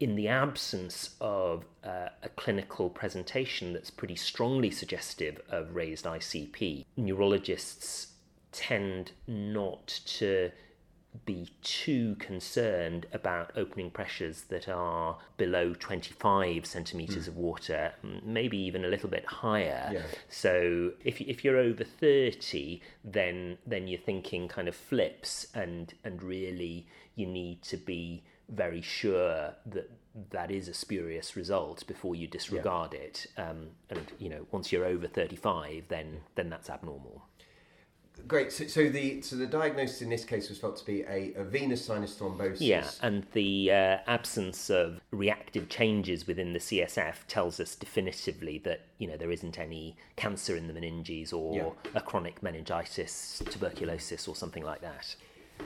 in 0.00 0.14
the 0.14 0.28
absence 0.28 1.16
of 1.20 1.64
uh, 1.82 2.08
a 2.22 2.28
clinical 2.36 2.88
presentation 2.88 3.72
that's 3.72 3.90
pretty 3.90 4.14
strongly 4.14 4.70
suggestive 4.70 5.40
of 5.50 5.74
raised 5.74 6.04
ICP, 6.04 6.84
neurologists 6.96 8.08
tend 8.58 9.12
not 9.28 9.86
to 10.04 10.50
be 11.24 11.48
too 11.62 12.16
concerned 12.18 13.06
about 13.12 13.52
opening 13.56 13.90
pressures 13.90 14.42
that 14.48 14.68
are 14.68 15.16
below 15.36 15.72
25 15.74 16.66
centimeters 16.66 17.24
mm. 17.24 17.28
of 17.28 17.36
water, 17.36 17.92
maybe 18.24 18.58
even 18.58 18.84
a 18.84 18.88
little 18.88 19.08
bit 19.08 19.24
higher. 19.24 19.90
Yeah. 19.92 20.02
So 20.28 20.92
if 21.04 21.20
if 21.20 21.44
you're 21.44 21.56
over 21.56 21.84
30, 21.84 22.82
then 23.04 23.58
then 23.66 23.86
you're 23.86 24.00
thinking 24.00 24.48
kind 24.48 24.66
of 24.66 24.74
flips, 24.74 25.46
and 25.54 25.94
and 26.04 26.20
really 26.22 26.86
you 27.14 27.26
need 27.26 27.62
to 27.62 27.76
be 27.76 28.24
very 28.48 28.82
sure 28.82 29.54
that 29.66 29.90
that 30.30 30.50
is 30.50 30.66
a 30.68 30.74
spurious 30.74 31.36
result 31.36 31.86
before 31.86 32.16
you 32.16 32.26
disregard 32.26 32.92
yeah. 32.92 33.00
it. 33.00 33.26
Um, 33.36 33.68
and 33.88 34.12
you 34.18 34.28
know, 34.28 34.46
once 34.50 34.72
you're 34.72 34.84
over 34.84 35.06
35, 35.06 35.84
then 35.88 36.20
then 36.34 36.50
that's 36.50 36.68
abnormal. 36.68 37.22
Great. 38.26 38.52
So, 38.52 38.66
so, 38.66 38.88
the 38.88 39.22
so 39.22 39.36
the 39.36 39.46
diagnosis 39.46 40.02
in 40.02 40.10
this 40.10 40.24
case 40.24 40.48
was 40.48 40.58
felt 40.58 40.76
to 40.78 40.84
be 40.84 41.02
a, 41.02 41.32
a 41.36 41.44
venous 41.44 41.84
sinus 41.84 42.14
thrombosis. 42.14 42.56
Yeah, 42.60 42.90
and 43.02 43.26
the 43.32 43.70
uh, 43.70 43.98
absence 44.06 44.70
of 44.70 45.00
reactive 45.10 45.68
changes 45.68 46.26
within 46.26 46.52
the 46.52 46.58
CSF 46.58 47.26
tells 47.26 47.60
us 47.60 47.74
definitively 47.74 48.58
that 48.58 48.82
you 48.98 49.06
know 49.06 49.16
there 49.16 49.30
isn't 49.30 49.58
any 49.58 49.96
cancer 50.16 50.56
in 50.56 50.66
the 50.66 50.74
meninges 50.74 51.32
or 51.32 51.54
yeah. 51.54 51.90
a 51.94 52.00
chronic 52.00 52.42
meningitis, 52.42 53.42
tuberculosis, 53.50 54.28
or 54.28 54.34
something 54.34 54.64
like 54.64 54.80
that. 54.82 55.14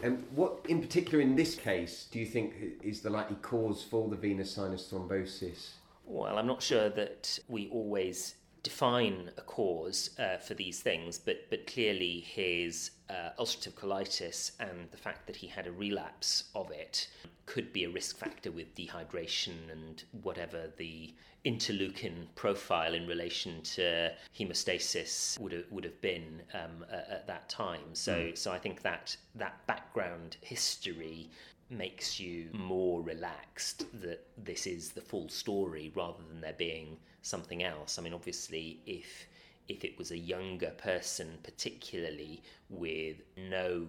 And 0.02 0.24
what, 0.34 0.64
in 0.68 0.80
particular, 0.80 1.20
in 1.20 1.36
this 1.36 1.54
case, 1.54 2.06
do 2.10 2.18
you 2.18 2.26
think 2.26 2.54
is 2.82 3.02
the 3.02 3.10
likely 3.10 3.36
cause 3.36 3.82
for 3.82 4.08
the 4.08 4.16
venous 4.16 4.52
sinus 4.52 4.88
thrombosis? 4.90 5.72
Well, 6.04 6.38
I'm 6.38 6.46
not 6.46 6.62
sure 6.62 6.88
that 6.90 7.38
we 7.48 7.68
always 7.68 8.34
define 8.62 9.30
a 9.36 9.40
cause 9.42 10.10
uh, 10.18 10.38
for 10.38 10.54
these 10.54 10.80
things, 10.80 11.18
but 11.18 11.48
but 11.50 11.66
clearly 11.66 12.20
his 12.20 12.92
uh, 13.10 13.30
ulcerative 13.38 13.74
colitis 13.74 14.52
and 14.60 14.90
the 14.90 14.96
fact 14.96 15.26
that 15.26 15.36
he 15.36 15.46
had 15.46 15.66
a 15.66 15.72
relapse 15.72 16.44
of 16.54 16.70
it 16.70 17.08
could 17.46 17.72
be 17.72 17.84
a 17.84 17.90
risk 17.90 18.16
factor 18.16 18.50
with 18.50 18.74
dehydration 18.74 19.70
and 19.70 20.04
whatever 20.22 20.70
the 20.76 21.12
interleukin 21.44 22.26
profile 22.36 22.94
in 22.94 23.06
relation 23.06 23.60
to 23.62 24.12
hemostasis 24.38 25.38
would 25.40 25.52
have, 25.52 25.64
would 25.70 25.82
have 25.82 26.00
been 26.00 26.40
um, 26.54 26.84
at, 26.90 27.08
at, 27.10 27.26
that 27.26 27.48
time. 27.48 27.94
So 27.94 28.14
mm. 28.14 28.38
so 28.38 28.52
I 28.52 28.58
think 28.58 28.82
that 28.82 29.16
that 29.34 29.66
background 29.66 30.36
history 30.40 31.30
makes 31.72 32.20
you 32.20 32.48
more 32.52 33.02
relaxed 33.02 33.86
that 34.00 34.26
this 34.36 34.66
is 34.66 34.92
the 34.92 35.00
full 35.00 35.28
story 35.28 35.92
rather 35.94 36.22
than 36.28 36.40
there 36.40 36.54
being 36.56 36.98
something 37.22 37.62
else. 37.62 37.98
I 37.98 38.02
mean, 38.02 38.14
obviously, 38.14 38.80
if 38.86 39.26
if 39.68 39.84
it 39.84 39.96
was 39.96 40.10
a 40.10 40.18
younger 40.18 40.70
person, 40.70 41.38
particularly 41.42 42.42
with 42.68 43.16
no 43.36 43.86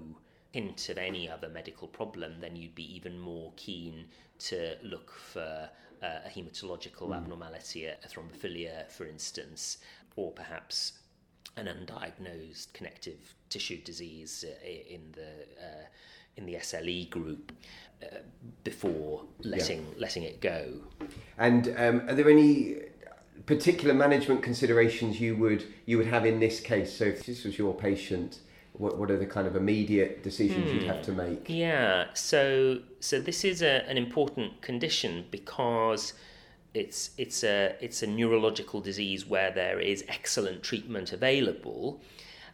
hint 0.52 0.88
of 0.90 0.98
any 0.98 1.28
other 1.30 1.50
medical 1.50 1.88
problem, 1.88 2.36
then 2.40 2.56
you'd 2.56 2.76
be 2.76 2.96
even 2.96 3.20
more 3.20 3.52
keen 3.56 4.06
to 4.38 4.76
look 4.84 5.12
for 5.12 5.70
uh, 6.04 6.20
a 6.26 6.30
hematological 6.30 7.10
mm. 7.10 7.18
abnormality, 7.18 7.86
a, 7.86 7.96
thrombophilia, 8.08 8.90
for 8.92 9.06
instance, 9.06 9.80
or 10.16 10.32
perhaps 10.32 10.94
an 11.58 11.66
undiagnosed 11.66 12.72
connective 12.74 13.36
tissue 13.50 13.82
disease 13.82 14.46
uh, 14.48 14.68
in 14.68 15.12
the 15.14 15.64
uh, 15.64 15.86
in 16.38 16.46
the 16.46 16.56
SLE 16.56 17.10
group 17.10 17.52
uh, 18.02 18.18
before 18.64 19.24
letting 19.40 19.80
yeah. 19.80 19.94
letting 19.98 20.24
it 20.24 20.42
go. 20.42 20.74
And 21.38 21.74
um, 21.78 22.10
are 22.10 22.16
there 22.16 22.30
any 22.30 22.78
particular 23.46 23.94
management 23.94 24.42
considerations 24.42 25.20
you 25.20 25.36
would 25.36 25.66
you 25.86 25.98
would 25.98 26.08
have 26.08 26.26
in 26.26 26.40
this 26.40 26.60
case? 26.60 26.96
So 26.96 27.06
if 27.06 27.26
this 27.26 27.44
was 27.44 27.58
your 27.58 27.74
patient, 27.74 28.40
what 28.74 28.98
what 28.98 29.12
are 29.12 29.18
the 29.18 29.26
kind 29.26 29.48
of 29.48 29.56
immediate 29.56 30.24
decisions 30.24 30.70
hmm. 30.70 30.78
you'd 30.78 30.88
have 30.88 31.02
to 31.04 31.12
hmm. 31.12 31.18
make? 31.18 31.46
Yeah, 31.48 32.08
so 32.14 32.80
so 33.00 33.20
this 33.20 33.44
is 33.44 33.62
a, 33.62 33.88
an 33.88 33.98
important 33.98 34.62
condition 34.62 35.26
because 35.32 36.14
it's 36.74 37.12
it's 37.18 37.44
a 37.44 37.76
it's 37.80 38.02
a 38.02 38.08
neurological 38.08 38.82
disease 38.82 39.26
where 39.26 39.52
there 39.52 39.80
is 39.80 40.04
excellent 40.08 40.64
treatment 40.64 41.14
available, 41.14 42.02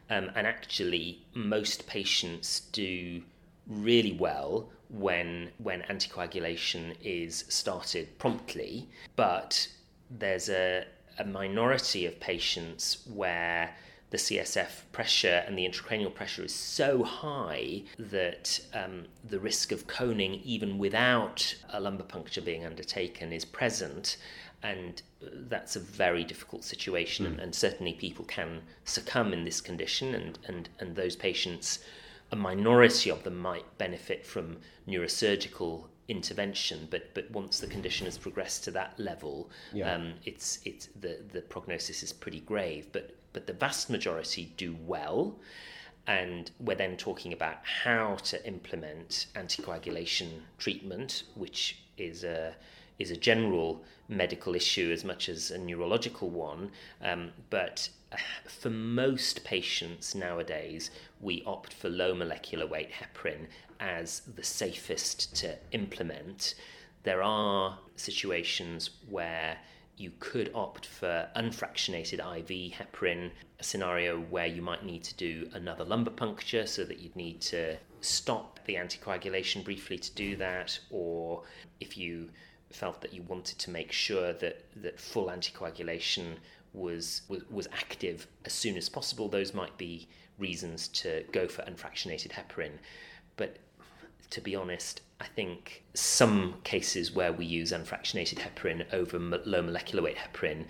um, 0.09 0.29
and 0.35 0.45
actually 0.45 1.23
most 1.33 1.87
patients 1.87 2.61
do 2.71 3.21
really 3.69 4.13
well 4.13 4.69
when 4.89 5.51
when 5.59 5.81
anticoagulation 5.83 6.95
is 7.01 7.45
started 7.47 8.17
promptly, 8.17 8.89
but 9.15 9.67
there's 10.09 10.49
a, 10.49 10.85
a 11.19 11.23
minority 11.23 12.05
of 12.05 12.19
patients 12.19 13.05
where 13.13 13.75
the 14.09 14.17
CSF 14.17 14.83
pressure 14.91 15.43
and 15.45 15.57
the 15.57 15.67
intracranial 15.67 16.13
pressure 16.13 16.43
is 16.43 16.53
so 16.53 17.03
high 17.03 17.83
that 17.99 18.59
um, 18.73 19.05
the 19.23 19.39
risk 19.39 19.71
of 19.71 19.85
coning, 19.85 20.41
even 20.43 20.79
without 20.79 21.53
a 21.69 21.79
lumbar 21.79 22.07
puncture 22.07 22.41
being 22.41 22.65
undertaken, 22.65 23.31
is 23.31 23.45
present. 23.45 24.17
And 24.63 25.01
that's 25.21 25.75
a 25.75 25.79
very 25.79 26.23
difficult 26.23 26.63
situation. 26.63 27.25
Mm. 27.25 27.29
And, 27.29 27.39
and, 27.39 27.55
certainly 27.55 27.93
people 27.93 28.25
can 28.25 28.61
succumb 28.83 29.31
in 29.31 29.45
this 29.45 29.61
condition, 29.61 30.15
and, 30.15 30.39
and, 30.47 30.69
and 30.79 30.95
those 30.95 31.15
patients 31.15 31.79
a 32.31 32.35
minority 32.35 33.09
of 33.09 33.23
them 33.23 33.37
might 33.37 33.77
benefit 33.77 34.25
from 34.25 34.57
neurosurgical 34.87 35.85
intervention, 36.07 36.87
but 36.89 37.13
but 37.13 37.29
once 37.31 37.59
the 37.59 37.67
condition 37.67 38.05
has 38.05 38.17
progressed 38.17 38.63
to 38.65 38.71
that 38.71 38.99
level, 38.99 39.49
yeah. 39.73 39.93
um, 39.93 40.13
it's 40.25 40.59
it's 40.65 40.89
the 40.99 41.19
the 41.31 41.41
prognosis 41.41 42.03
is 42.03 42.11
pretty 42.11 42.41
grave. 42.41 42.87
But 42.91 43.15
but 43.33 43.47
the 43.47 43.53
vast 43.53 43.89
majority 43.89 44.53
do 44.57 44.75
well, 44.85 45.39
and 46.07 46.51
we're 46.59 46.75
then 46.75 46.97
talking 46.97 47.31
about 47.33 47.57
how 47.63 48.15
to 48.15 48.45
implement 48.45 49.27
anticoagulation 49.35 50.41
treatment, 50.57 51.23
which 51.35 51.79
is 51.97 52.23
a 52.23 52.55
is 52.99 53.11
a 53.11 53.17
general 53.17 53.83
medical 54.07 54.55
issue 54.55 54.91
as 54.91 55.03
much 55.03 55.29
as 55.29 55.51
a 55.51 55.57
neurological 55.57 56.29
one. 56.29 56.71
Um, 57.01 57.31
but 57.49 57.89
uh, 58.11 58.17
for 58.47 58.69
most 58.69 59.43
patients 59.43 60.13
nowadays, 60.13 60.91
we 61.21 61.43
opt 61.45 61.73
for 61.73 61.89
low 61.89 62.13
molecular 62.13 62.67
weight 62.67 62.91
heparin 62.91 63.47
as 63.79 64.21
the 64.35 64.43
safest 64.43 65.35
to 65.37 65.55
implement. 65.71 66.55
There 67.03 67.23
are 67.23 67.79
situations 67.95 68.89
where 69.09 69.57
you 69.95 70.11
could 70.19 70.49
opt 70.55 70.85
for 70.85 71.29
unfractionated 71.35 72.19
IV 72.19 72.73
heparin, 72.73 73.31
a 73.59 73.63
scenario 73.63 74.19
where 74.19 74.45
you 74.45 74.61
might 74.61 74.85
need 74.85 75.03
to 75.03 75.15
do 75.15 75.49
another 75.53 75.83
lumbar 75.83 76.13
puncture 76.13 76.65
so 76.65 76.85
that 76.85 76.99
you'd 76.99 77.15
need 77.15 77.41
to 77.41 77.77
stop 78.01 78.59
the 78.65 78.75
anticoagulation 78.75 79.63
briefly 79.63 79.97
to 79.97 80.11
do 80.13 80.37
that, 80.37 80.79
or 80.89 81.43
if 81.81 81.97
you 81.97 82.29
felt 82.71 83.01
that 83.01 83.13
you 83.13 83.23
wanted 83.23 83.57
to 83.59 83.71
make 83.71 83.91
sure 83.91 84.33
that, 84.33 84.63
that 84.81 84.99
full 84.99 85.27
anticoagulation 85.27 86.35
was, 86.73 87.23
was, 87.27 87.43
was 87.49 87.67
active 87.73 88.27
as 88.45 88.53
soon 88.53 88.77
as 88.77 88.89
possible, 88.89 89.27
those 89.27 89.53
might 89.53 89.77
be 89.77 90.07
reasons 90.37 90.87
to 90.87 91.23
go 91.31 91.47
for 91.47 91.63
unfractionated 91.63 92.31
heparin. 92.31 92.73
But 93.37 93.57
to 94.29 94.41
be 94.41 94.55
honest, 94.55 95.01
I 95.19 95.25
think 95.25 95.83
some 95.93 96.55
cases 96.63 97.11
where 97.11 97.33
we 97.33 97.45
use 97.45 97.71
unfractionated 97.71 98.39
heparin 98.39 98.85
over 98.93 99.19
low 99.19 99.61
molecular 99.61 100.03
weight 100.03 100.17
heparin 100.17 100.65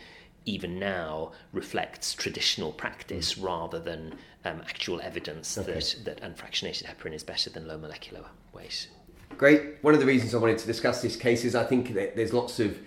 even 0.46 0.80
now 0.80 1.34
reflects 1.52 2.14
traditional 2.14 2.72
practice 2.72 3.36
mm. 3.36 3.44
rather 3.44 3.80
than 3.80 4.18
um, 4.46 4.62
actual 4.62 5.02
evidence 5.02 5.58
okay. 5.58 5.74
that, 5.74 5.96
that 6.06 6.22
unfractionated 6.22 6.86
heparin 6.86 7.14
is 7.14 7.24
better 7.24 7.50
than 7.50 7.68
low 7.68 7.78
molecular 7.78 8.24
weight. 8.54 8.88
Great. 9.40 9.82
One 9.84 9.94
of 9.94 10.02
the 10.02 10.06
reasons 10.06 10.36
I 10.36 10.38
wanted 10.38 10.58
to 10.58 10.68
discuss 10.68 11.02
this 11.02 11.16
case 11.16 11.46
is 11.46 11.56
I 11.56 11.64
think 11.64 11.94
that 11.94 12.18
there's 12.18 12.34
lots 12.34 12.60
of, 12.60 12.78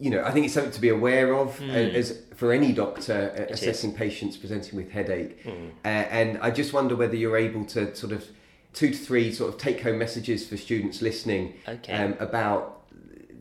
you 0.00 0.10
know, 0.10 0.24
I 0.24 0.32
think 0.32 0.44
it's 0.44 0.52
something 0.52 0.72
to 0.72 0.80
be 0.80 0.88
aware 0.88 1.32
of 1.36 1.56
mm. 1.60 1.94
as 1.94 2.20
for 2.34 2.52
any 2.52 2.72
doctor 2.72 3.32
uh, 3.38 3.52
assessing 3.52 3.92
is. 3.92 3.96
patients 3.96 4.36
presenting 4.36 4.76
with 4.76 4.90
headache. 4.90 5.44
Mm. 5.44 5.70
Uh, 5.84 5.88
and 5.88 6.38
I 6.38 6.50
just 6.50 6.72
wonder 6.72 6.96
whether 6.96 7.14
you're 7.14 7.36
able 7.36 7.64
to 7.66 7.94
sort 7.94 8.12
of 8.12 8.26
two 8.72 8.90
to 8.90 8.96
three 8.96 9.32
sort 9.32 9.54
of 9.54 9.60
take 9.60 9.82
home 9.82 9.96
messages 9.96 10.48
for 10.48 10.56
students 10.56 11.00
listening 11.00 11.54
okay. 11.68 11.92
um, 11.92 12.16
about 12.18 12.86